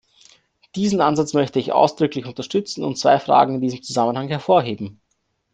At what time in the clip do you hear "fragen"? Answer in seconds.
3.19-3.53